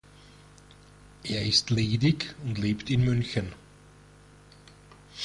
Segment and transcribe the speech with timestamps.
[1.21, 3.53] Er ist ledig und lebt in München.